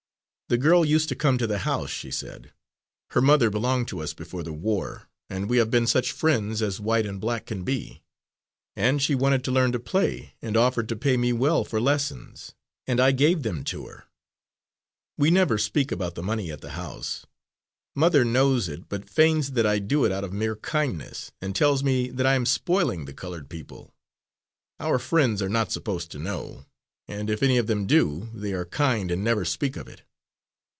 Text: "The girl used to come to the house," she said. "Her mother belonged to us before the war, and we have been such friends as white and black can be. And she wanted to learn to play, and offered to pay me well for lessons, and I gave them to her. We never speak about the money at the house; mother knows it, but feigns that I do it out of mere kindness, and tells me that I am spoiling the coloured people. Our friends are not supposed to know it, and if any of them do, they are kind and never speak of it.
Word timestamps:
"The 0.49 0.57
girl 0.57 0.83
used 0.83 1.07
to 1.07 1.15
come 1.15 1.37
to 1.37 1.47
the 1.47 1.59
house," 1.59 1.89
she 1.91 2.11
said. 2.11 2.51
"Her 3.11 3.21
mother 3.21 3.49
belonged 3.49 3.87
to 3.87 4.01
us 4.01 4.13
before 4.13 4.43
the 4.43 4.51
war, 4.51 5.07
and 5.29 5.49
we 5.49 5.55
have 5.59 5.71
been 5.71 5.87
such 5.87 6.11
friends 6.11 6.61
as 6.61 6.77
white 6.77 7.05
and 7.05 7.21
black 7.21 7.45
can 7.45 7.63
be. 7.63 8.01
And 8.75 9.01
she 9.01 9.15
wanted 9.15 9.45
to 9.45 9.51
learn 9.53 9.71
to 9.71 9.79
play, 9.79 10.33
and 10.41 10.57
offered 10.57 10.89
to 10.89 10.97
pay 10.97 11.15
me 11.15 11.31
well 11.31 11.63
for 11.63 11.79
lessons, 11.79 12.53
and 12.85 12.99
I 12.99 13.13
gave 13.13 13.43
them 13.43 13.63
to 13.63 13.85
her. 13.87 14.03
We 15.17 15.31
never 15.31 15.57
speak 15.57 15.89
about 15.89 16.15
the 16.15 16.21
money 16.21 16.51
at 16.51 16.59
the 16.59 16.71
house; 16.71 17.25
mother 17.95 18.25
knows 18.25 18.67
it, 18.67 18.89
but 18.89 19.09
feigns 19.09 19.51
that 19.53 19.65
I 19.65 19.79
do 19.79 20.03
it 20.03 20.11
out 20.11 20.25
of 20.25 20.33
mere 20.33 20.57
kindness, 20.57 21.31
and 21.39 21.55
tells 21.55 21.81
me 21.81 22.09
that 22.09 22.25
I 22.25 22.33
am 22.35 22.45
spoiling 22.45 23.05
the 23.05 23.13
coloured 23.13 23.47
people. 23.47 23.93
Our 24.81 24.99
friends 24.99 25.41
are 25.41 25.47
not 25.47 25.71
supposed 25.71 26.11
to 26.11 26.19
know 26.19 26.65
it, 27.07 27.13
and 27.13 27.29
if 27.29 27.41
any 27.41 27.57
of 27.57 27.67
them 27.67 27.87
do, 27.87 28.27
they 28.33 28.51
are 28.51 28.65
kind 28.65 29.11
and 29.11 29.23
never 29.23 29.45
speak 29.45 29.77
of 29.77 29.87
it. 29.87 30.01